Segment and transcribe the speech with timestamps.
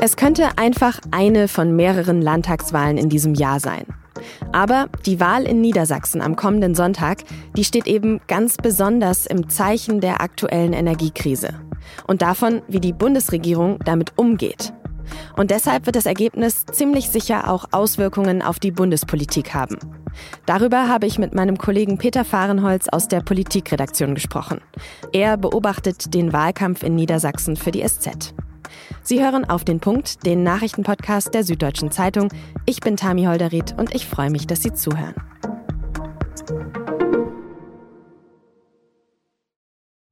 [0.00, 3.84] Es könnte einfach eine von mehreren Landtagswahlen in diesem Jahr sein.
[4.52, 7.24] Aber die Wahl in Niedersachsen am kommenden Sonntag,
[7.56, 11.54] die steht eben ganz besonders im Zeichen der aktuellen Energiekrise
[12.06, 14.72] und davon, wie die Bundesregierung damit umgeht.
[15.36, 19.78] Und deshalb wird das Ergebnis ziemlich sicher auch Auswirkungen auf die Bundespolitik haben.
[20.46, 24.60] Darüber habe ich mit meinem Kollegen Peter Fahrenholz aus der Politikredaktion gesprochen.
[25.12, 28.34] Er beobachtet den Wahlkampf in Niedersachsen für die SZ.
[29.08, 32.30] Sie hören auf den Punkt, den Nachrichtenpodcast der Süddeutschen Zeitung.
[32.66, 35.14] Ich bin Tami Holderried und ich freue mich, dass Sie zuhören.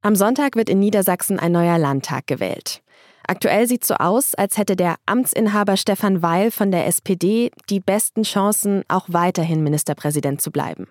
[0.01, 2.81] Am Sonntag wird in Niedersachsen ein neuer Landtag gewählt.
[3.27, 8.23] Aktuell sieht so aus, als hätte der Amtsinhaber Stefan Weil von der SPD die besten
[8.23, 10.87] Chancen, auch weiterhin Ministerpräsident zu bleiben.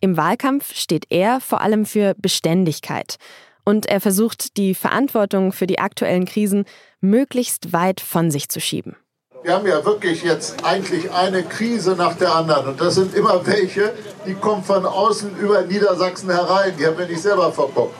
[0.00, 3.16] Im Wahlkampf steht er vor allem für Beständigkeit
[3.64, 6.64] und er versucht, die Verantwortung für die aktuellen Krisen
[7.00, 8.96] möglichst weit von sich zu schieben.
[9.42, 12.72] Wir haben ja wirklich jetzt eigentlich eine Krise nach der anderen.
[12.72, 13.94] Und das sind immer welche,
[14.26, 16.74] die kommen von außen über Niedersachsen herein.
[16.78, 17.96] Die haben wir nicht selber verbockt.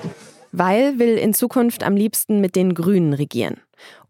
[0.52, 3.60] Weil will in Zukunft am liebsten mit den Grünen regieren.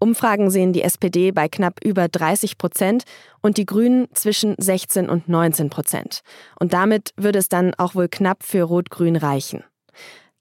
[0.00, 3.04] Umfragen sehen die SPD bei knapp über 30 Prozent
[3.42, 6.22] und die Grünen zwischen 16 und 19 Prozent.
[6.58, 9.62] Und damit würde es dann auch wohl knapp für Rot-Grün reichen.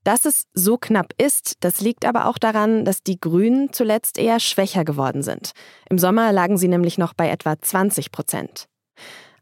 [0.09, 4.39] Dass es so knapp ist, das liegt aber auch daran, dass die Grünen zuletzt eher
[4.39, 5.51] schwächer geworden sind.
[5.87, 8.65] Im Sommer lagen sie nämlich noch bei etwa 20 Prozent.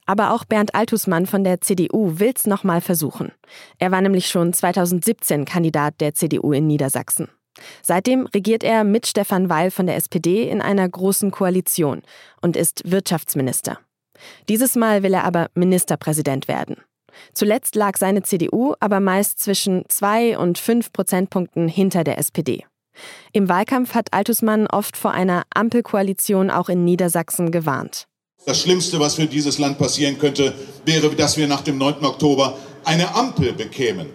[0.05, 3.31] Aber auch Bernd Altusmann von der CDU will es nochmal versuchen.
[3.79, 7.29] Er war nämlich schon 2017 Kandidat der CDU in Niedersachsen.
[7.81, 12.01] Seitdem regiert er mit Stefan Weil von der SPD in einer großen Koalition
[12.41, 13.79] und ist Wirtschaftsminister.
[14.49, 16.75] Dieses Mal will er aber Ministerpräsident werden.
[17.33, 22.65] Zuletzt lag seine CDU aber meist zwischen zwei und fünf Prozentpunkten hinter der SPD.
[23.31, 28.07] Im Wahlkampf hat Altusmann oft vor einer Ampelkoalition auch in Niedersachsen gewarnt.
[28.45, 30.53] Das Schlimmste, was für dieses Land passieren könnte,
[30.85, 32.05] wäre, dass wir nach dem 9.
[32.05, 34.07] Oktober eine Ampel bekämen.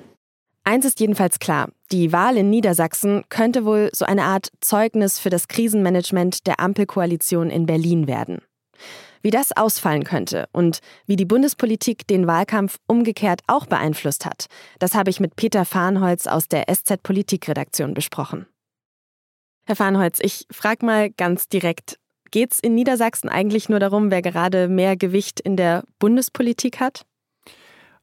[0.64, 5.28] Eins ist jedenfalls klar, die Wahl in Niedersachsen könnte wohl so eine Art Zeugnis für
[5.28, 8.42] das Krisenmanagement der Ampelkoalition in Berlin werden.
[9.22, 14.46] Wie das ausfallen könnte und wie die Bundespolitik den Wahlkampf umgekehrt auch beeinflusst hat,
[14.80, 18.46] das habe ich mit Peter Farnholz aus der SZ Politikredaktion besprochen.
[19.64, 21.98] Herr Farnholz, ich frage mal ganz direkt,
[22.32, 27.06] geht es in Niedersachsen eigentlich nur darum, wer gerade mehr Gewicht in der Bundespolitik hat?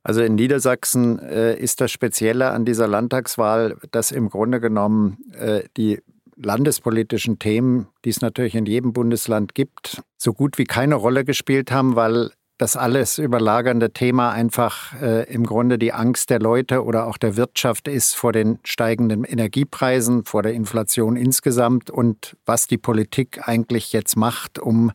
[0.03, 5.63] Also in Niedersachsen äh, ist das Spezielle an dieser Landtagswahl, dass im Grunde genommen äh,
[5.75, 6.01] die
[6.41, 11.71] landespolitischen Themen, die es natürlich in jedem Bundesland gibt, so gut wie keine Rolle gespielt
[11.71, 17.07] haben, weil das alles überlagernde Thema einfach äh, im Grunde die Angst der Leute oder
[17.07, 22.77] auch der Wirtschaft ist vor den steigenden Energiepreisen, vor der Inflation insgesamt und was die
[22.77, 24.91] Politik eigentlich jetzt macht, um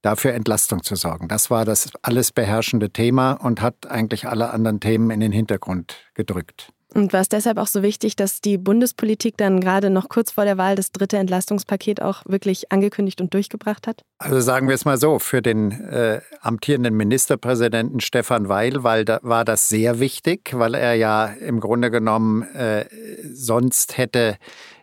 [0.00, 1.28] dafür Entlastung zu sorgen.
[1.28, 5.96] Das war das alles beherrschende Thema und hat eigentlich alle anderen Themen in den Hintergrund
[6.14, 6.72] gedrückt.
[6.94, 10.44] Und war es deshalb auch so wichtig, dass die Bundespolitik dann gerade noch kurz vor
[10.44, 14.02] der Wahl das dritte Entlastungspaket auch wirklich angekündigt und durchgebracht hat?
[14.18, 19.20] Also sagen wir es mal so, für den äh, amtierenden Ministerpräsidenten Stefan Weil weil da,
[19.22, 22.84] war das sehr wichtig, weil er ja im Grunde genommen äh,
[23.32, 24.36] sonst hätte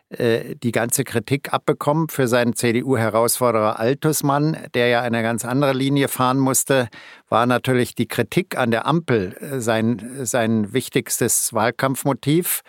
[0.09, 6.07] äh, die ganze Kritik abbekommen für seinen CDU-Herausforderer Altusmann, der ja eine ganz andere Linie
[6.07, 6.89] fahren musste,
[7.29, 12.61] war natürlich die Kritik an der Ampel äh, sein, sein wichtigstes Wahlkampfmotiv.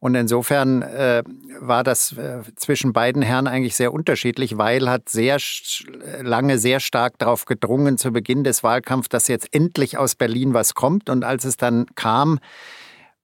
[0.00, 1.22] Und insofern äh,
[1.60, 4.58] war das äh, zwischen beiden Herren eigentlich sehr unterschiedlich.
[4.58, 5.38] Weil hat sehr
[6.20, 10.74] lange sehr stark darauf gedrungen zu Beginn des Wahlkampfs, dass jetzt endlich aus Berlin was
[10.74, 11.10] kommt.
[11.10, 12.40] Und als es dann kam,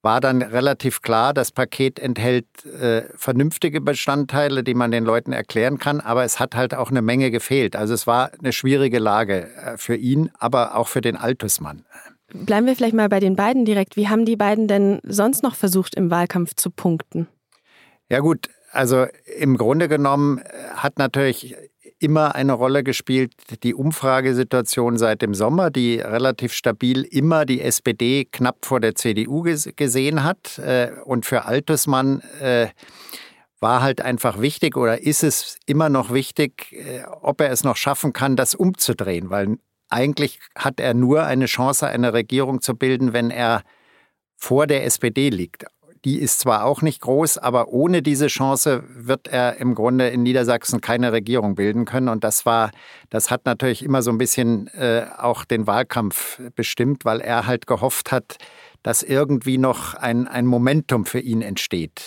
[0.05, 5.79] war dann relativ klar, das Paket enthält äh, vernünftige Bestandteile, die man den Leuten erklären
[5.79, 7.75] kann, aber es hat halt auch eine Menge gefehlt.
[7.75, 11.85] Also es war eine schwierige Lage äh, für ihn, aber auch für den Altusmann.
[12.33, 13.97] Bleiben wir vielleicht mal bei den beiden direkt.
[13.97, 17.27] Wie haben die beiden denn sonst noch versucht, im Wahlkampf zu punkten?
[18.11, 19.07] Ja gut, also
[19.39, 20.43] im Grunde genommen äh,
[20.75, 21.57] hat natürlich
[22.05, 28.27] immer eine Rolle gespielt, die Umfragesituation seit dem Sommer, die relativ stabil immer die SPD
[28.27, 30.59] knapp vor der CDU gesehen hat.
[30.59, 32.69] Äh, und für Altesmann äh,
[33.59, 37.77] war halt einfach wichtig oder ist es immer noch wichtig, äh, ob er es noch
[37.77, 39.31] schaffen kann, das umzudrehen.
[39.31, 39.57] Weil
[39.89, 43.63] eigentlich hat er nur eine Chance, eine Regierung zu bilden, wenn er
[44.37, 45.65] vor der SPD liegt.
[46.05, 50.23] Die ist zwar auch nicht groß, aber ohne diese Chance wird er im Grunde in
[50.23, 52.09] Niedersachsen keine Regierung bilden können.
[52.09, 52.71] Und das war,
[53.09, 57.67] das hat natürlich immer so ein bisschen äh, auch den Wahlkampf bestimmt, weil er halt
[57.67, 58.37] gehofft hat,
[58.83, 62.03] dass irgendwie noch ein, ein Momentum für ihn entsteht.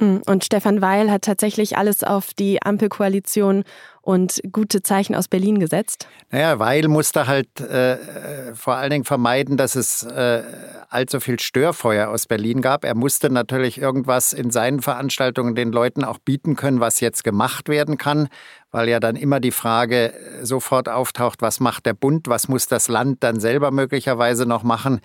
[0.00, 3.64] Hm, und Stefan Weil hat tatsächlich alles auf die Ampelkoalition
[4.08, 6.08] und gute Zeichen aus Berlin gesetzt?
[6.30, 10.42] Naja, Weil musste halt äh, äh, vor allen Dingen vermeiden, dass es äh,
[10.88, 12.86] allzu viel Störfeuer aus Berlin gab.
[12.86, 17.68] Er musste natürlich irgendwas in seinen Veranstaltungen den Leuten auch bieten können, was jetzt gemacht
[17.68, 18.28] werden kann,
[18.70, 22.88] weil ja dann immer die Frage sofort auftaucht, was macht der Bund, was muss das
[22.88, 25.00] Land dann selber möglicherweise noch machen.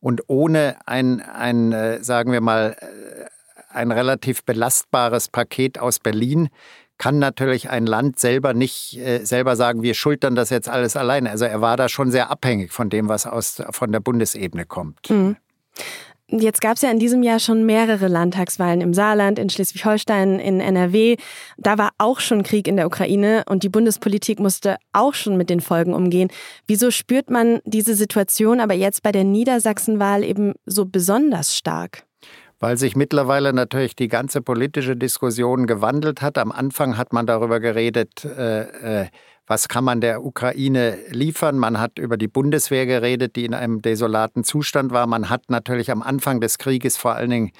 [0.00, 2.76] Und ohne ein, ein äh, sagen wir mal,
[3.68, 6.48] ein relativ belastbares Paket aus Berlin
[6.98, 11.30] kann natürlich ein Land selber nicht äh, selber sagen, wir schultern das jetzt alles alleine.
[11.30, 15.08] Also er war da schon sehr abhängig von dem, was aus, von der Bundesebene kommt.
[15.08, 15.36] Mhm.
[16.30, 20.60] Jetzt gab es ja in diesem Jahr schon mehrere Landtagswahlen im Saarland, in Schleswig-Holstein, in
[20.60, 21.16] NRW.
[21.56, 25.48] Da war auch schon Krieg in der Ukraine und die Bundespolitik musste auch schon mit
[25.48, 26.28] den Folgen umgehen.
[26.66, 32.04] Wieso spürt man diese Situation aber jetzt bei der Niedersachsenwahl eben so besonders stark?
[32.60, 36.38] Weil sich mittlerweile natürlich die ganze politische Diskussion gewandelt hat.
[36.38, 39.06] Am Anfang hat man darüber geredet, äh, äh,
[39.46, 41.56] was kann man der Ukraine liefern.
[41.58, 45.06] Man hat über die Bundeswehr geredet, die in einem desolaten Zustand war.
[45.06, 47.52] Man hat natürlich am Anfang des Krieges vor allen Dingen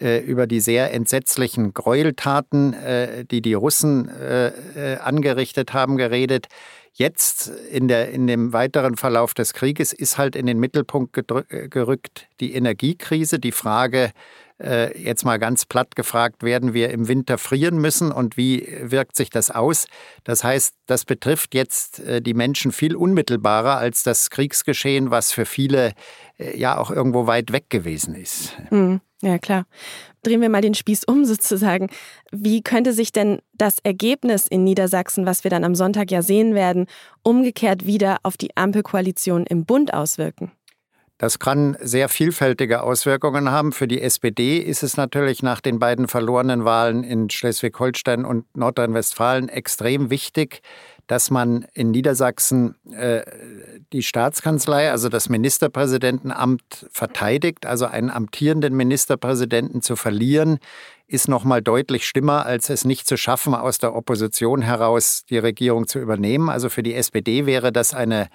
[0.00, 6.46] äh, über die sehr entsetzlichen Gräueltaten, äh, die die Russen äh, äh, angerichtet haben, geredet.
[6.92, 12.28] Jetzt in, der, in dem weiteren Verlauf des Krieges ist halt in den Mittelpunkt gerückt
[12.40, 14.12] die Energiekrise, die Frage,
[14.60, 19.16] äh, jetzt mal ganz platt gefragt, werden wir im Winter frieren müssen und wie wirkt
[19.16, 19.86] sich das aus?
[20.24, 25.46] Das heißt, das betrifft jetzt äh, die Menschen viel unmittelbarer als das Kriegsgeschehen, was für
[25.46, 25.92] viele
[26.38, 28.54] äh, ja auch irgendwo weit weg gewesen ist.
[28.70, 29.00] Mhm.
[29.22, 29.66] Ja, klar.
[30.22, 31.88] Drehen wir mal den Spieß um sozusagen.
[32.30, 36.54] Wie könnte sich denn das Ergebnis in Niedersachsen, was wir dann am Sonntag ja sehen
[36.54, 36.86] werden,
[37.22, 40.52] umgekehrt wieder auf die Ampelkoalition im Bund auswirken?
[41.20, 43.72] Das kann sehr vielfältige Auswirkungen haben.
[43.72, 49.50] Für die SPD ist es natürlich nach den beiden verlorenen Wahlen in Schleswig-Holstein und Nordrhein-Westfalen
[49.50, 50.62] extrem wichtig,
[51.10, 53.22] dass man in Niedersachsen äh,
[53.92, 57.66] die Staatskanzlei, also das Ministerpräsidentenamt verteidigt.
[57.66, 60.60] Also einen amtierenden Ministerpräsidenten zu verlieren,
[61.08, 65.38] ist noch mal deutlich schlimmer, als es nicht zu schaffen, aus der Opposition heraus die
[65.38, 66.48] Regierung zu übernehmen.
[66.48, 68.28] Also für die SPD wäre das eine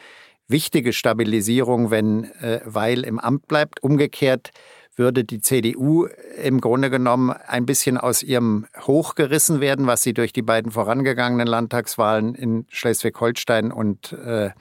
[0.49, 3.83] wichtige Stabilisierung, wenn äh, Weil im Amt bleibt.
[3.83, 4.51] Umgekehrt
[4.95, 6.07] würde die CDU
[6.41, 10.71] im Grunde genommen ein bisschen aus ihrem Hoch gerissen werden, was sie durch die beiden
[10.71, 14.51] vorangegangenen Landtagswahlen in Schleswig-Holstein und äh,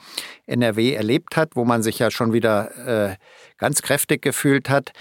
[0.47, 3.17] NRW erlebt hat, wo man sich ja schon wieder äh,
[3.59, 4.93] ganz kräftig gefühlt hat.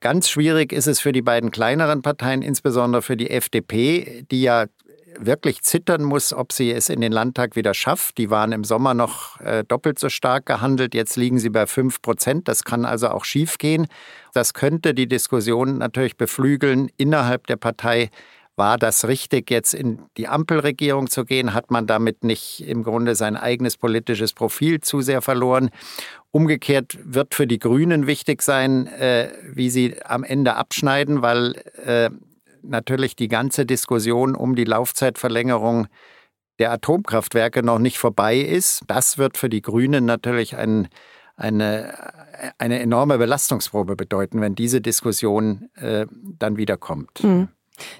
[0.00, 4.66] Ganz schwierig ist es für die beiden kleineren Parteien, insbesondere für die FDP, die ja
[5.18, 8.18] wirklich zittern muss, ob sie es in den Landtag wieder schafft.
[8.18, 10.94] Die waren im Sommer noch äh, doppelt so stark gehandelt.
[10.94, 12.48] Jetzt liegen sie bei 5 Prozent.
[12.48, 13.86] Das kann also auch schiefgehen.
[14.32, 18.10] Das könnte die Diskussion natürlich beflügeln innerhalb der Partei.
[18.58, 21.52] War das richtig, jetzt in die Ampelregierung zu gehen?
[21.52, 25.68] Hat man damit nicht im Grunde sein eigenes politisches Profil zu sehr verloren?
[26.30, 32.08] Umgekehrt wird für die Grünen wichtig sein, äh, wie sie am Ende abschneiden, weil äh,
[32.68, 35.88] natürlich die ganze Diskussion um die Laufzeitverlängerung
[36.58, 38.82] der Atomkraftwerke noch nicht vorbei ist.
[38.86, 40.88] Das wird für die Grünen natürlich ein,
[41.36, 41.94] eine,
[42.58, 46.06] eine enorme Belastungsprobe bedeuten, wenn diese Diskussion äh,
[46.38, 47.22] dann wiederkommt.
[47.22, 47.48] Mhm.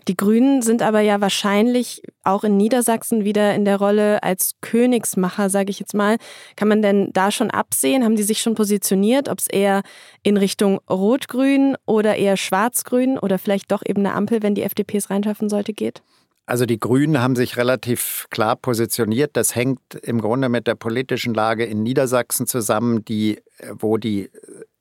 [0.08, 5.50] Die Grünen sind aber ja wahrscheinlich auch in Niedersachsen wieder in der Rolle als Königsmacher,
[5.50, 6.16] sage ich jetzt mal.
[6.56, 8.04] Kann man denn da schon absehen?
[8.04, 9.82] Haben die sich schon positioniert, ob es eher
[10.22, 14.98] in Richtung Rot-Grün oder eher Schwarz-Grün oder vielleicht doch eben eine Ampel, wenn die FDP
[14.98, 16.02] es reinschaffen sollte, geht?
[16.46, 19.36] Also die Grünen haben sich relativ klar positioniert.
[19.36, 24.30] Das hängt im Grunde mit der politischen Lage in Niedersachsen zusammen, die, wo die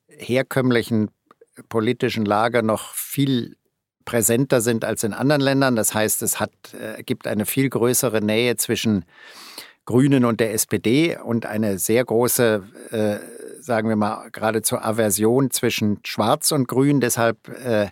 [0.08, 1.10] herkömmlichen
[1.68, 3.56] politischen Lager noch viel
[4.06, 5.76] präsenter sind als in anderen Ländern.
[5.76, 9.04] Das heißt, es hat, äh, gibt eine viel größere Nähe zwischen
[9.84, 16.00] Grünen und der SPD und eine sehr große, äh, sagen wir mal, geradezu Aversion zwischen
[16.04, 17.00] Schwarz und Grün.
[17.00, 17.88] Deshalb äh,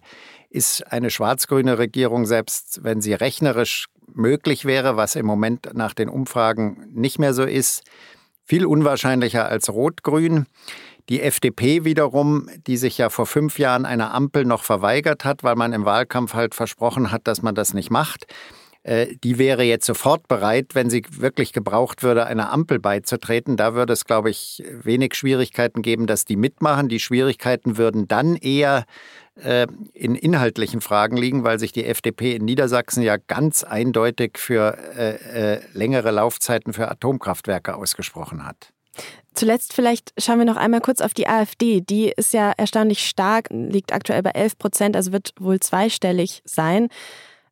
[0.49, 6.09] ist eine schwarz-grüne Regierung, selbst wenn sie rechnerisch möglich wäre, was im Moment nach den
[6.09, 7.83] Umfragen nicht mehr so ist,
[8.45, 10.47] viel unwahrscheinlicher als rot-grün.
[11.09, 15.57] Die FDP wiederum, die sich ja vor fünf Jahren einer Ampel noch verweigert hat, weil
[15.57, 18.27] man im Wahlkampf halt versprochen hat, dass man das nicht macht,
[18.85, 23.57] äh, die wäre jetzt sofort bereit, wenn sie wirklich gebraucht würde, einer Ampel beizutreten.
[23.57, 26.89] Da würde es, glaube ich, wenig Schwierigkeiten geben, dass die mitmachen.
[26.89, 28.85] Die Schwierigkeiten würden dann eher
[29.43, 34.77] äh, in inhaltlichen Fragen liegen, weil sich die FDP in Niedersachsen ja ganz eindeutig für
[34.97, 38.75] äh, längere Laufzeiten für Atomkraftwerke ausgesprochen hat.
[39.35, 41.81] Zuletzt vielleicht schauen wir noch einmal kurz auf die AfD.
[41.81, 46.89] Die ist ja erstaunlich stark, liegt aktuell bei 11 Prozent, also wird wohl zweistellig sein.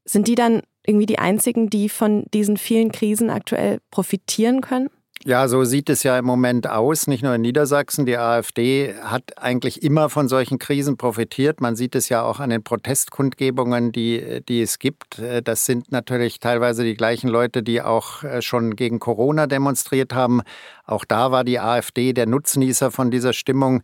[0.05, 4.91] Sind die dann irgendwie die einzigen, die von diesen vielen Krisen aktuell profitieren können?
[5.25, 8.07] Ja, so sieht es ja im Moment aus, nicht nur in Niedersachsen.
[8.07, 11.61] Die AfD hat eigentlich immer von solchen Krisen profitiert.
[11.61, 15.23] Man sieht es ja auch an den Protestkundgebungen, die, die es gibt.
[15.45, 20.43] Das sind natürlich teilweise die gleichen Leute, die auch äh, schon gegen Corona demonstriert haben.
[20.87, 23.83] Auch da war die AfD der Nutznießer von dieser Stimmung.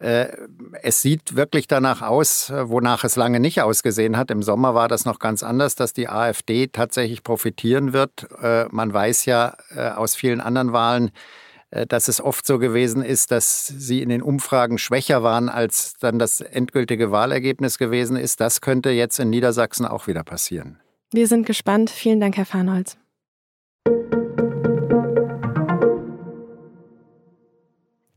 [0.00, 0.28] Äh,
[0.82, 4.30] es sieht wirklich danach aus, äh, wonach es lange nicht ausgesehen hat.
[4.30, 8.26] Im Sommer war das noch ganz anders, dass die AfD tatsächlich profitieren wird.
[8.42, 9.56] Äh, man weiß ja
[9.96, 11.10] aus vielen anderen Wahlen,
[11.88, 16.18] dass es oft so gewesen ist, dass sie in den Umfragen schwächer waren, als dann
[16.18, 18.40] das endgültige Wahlergebnis gewesen ist.
[18.40, 20.80] Das könnte jetzt in Niedersachsen auch wieder passieren.
[21.12, 21.90] Wir sind gespannt.
[21.90, 22.96] Vielen Dank, Herr Farnholz.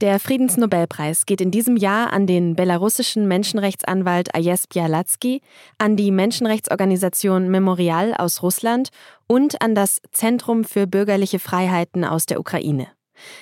[0.03, 5.39] Der Friedensnobelpreis geht in diesem Jahr an den belarussischen Menschenrechtsanwalt Ajes Bialatsky,
[5.77, 8.89] an die Menschenrechtsorganisation Memorial aus Russland
[9.27, 12.87] und an das Zentrum für bürgerliche Freiheiten aus der Ukraine.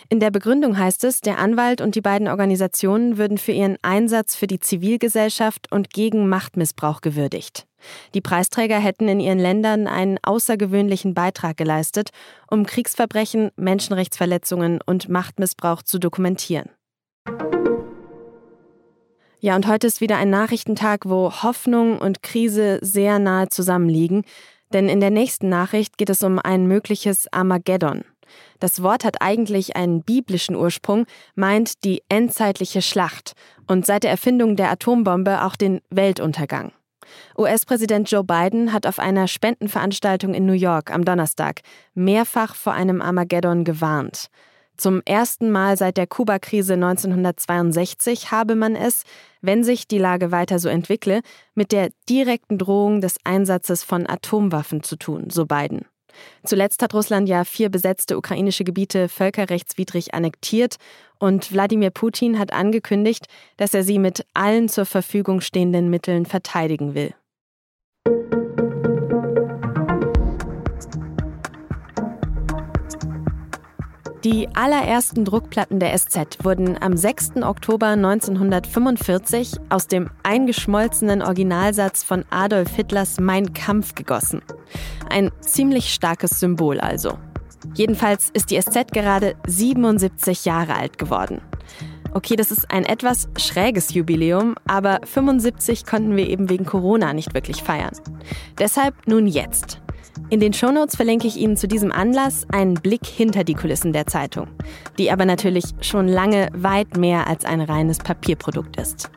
[0.09, 4.35] In der Begründung heißt es, der Anwalt und die beiden Organisationen würden für ihren Einsatz
[4.35, 7.65] für die Zivilgesellschaft und gegen Machtmissbrauch gewürdigt.
[8.13, 12.09] Die Preisträger hätten in ihren Ländern einen außergewöhnlichen Beitrag geleistet,
[12.49, 16.69] um Kriegsverbrechen, Menschenrechtsverletzungen und Machtmissbrauch zu dokumentieren.
[19.39, 24.23] Ja, und heute ist wieder ein Nachrichtentag, wo Hoffnung und Krise sehr nahe zusammenliegen,
[24.71, 28.03] denn in der nächsten Nachricht geht es um ein mögliches Armageddon.
[28.59, 33.33] Das Wort hat eigentlich einen biblischen Ursprung, meint die endzeitliche Schlacht
[33.67, 36.71] und seit der Erfindung der Atombombe auch den Weltuntergang.
[37.37, 41.61] US-Präsident Joe Biden hat auf einer Spendenveranstaltung in New York am Donnerstag
[41.93, 44.27] mehrfach vor einem Armageddon gewarnt.
[44.77, 49.03] Zum ersten Mal seit der Kuba-Krise 1962 habe man es,
[49.41, 51.21] wenn sich die Lage weiter so entwickle,
[51.53, 55.85] mit der direkten Drohung des Einsatzes von Atomwaffen zu tun, so Biden.
[56.43, 60.77] Zuletzt hat Russland ja vier besetzte ukrainische Gebiete völkerrechtswidrig annektiert
[61.19, 63.27] und Wladimir Putin hat angekündigt,
[63.57, 67.13] dass er sie mit allen zur Verfügung stehenden Mitteln verteidigen will.
[74.23, 77.37] Die allerersten Druckplatten der SZ wurden am 6.
[77.41, 84.43] Oktober 1945 aus dem eingeschmolzenen Originalsatz von Adolf Hitlers Mein Kampf gegossen.
[85.09, 87.17] Ein ziemlich starkes Symbol also.
[87.73, 91.41] Jedenfalls ist die SZ gerade 77 Jahre alt geworden.
[92.13, 97.33] Okay, das ist ein etwas schräges Jubiläum, aber 75 konnten wir eben wegen Corona nicht
[97.33, 97.95] wirklich feiern.
[98.59, 99.80] Deshalb nun jetzt.
[100.31, 104.07] In den Shownotes verlinke ich Ihnen zu diesem Anlass einen Blick hinter die Kulissen der
[104.07, 104.47] Zeitung,
[104.97, 109.11] die aber natürlich schon lange weit mehr als ein reines Papierprodukt ist.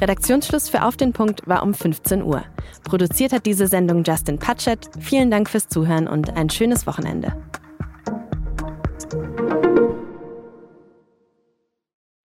[0.00, 2.44] Redaktionsschluss für Auf den Punkt war um 15 Uhr.
[2.84, 4.88] Produziert hat diese Sendung Justin Patchett.
[5.00, 7.32] Vielen Dank fürs Zuhören und ein schönes Wochenende.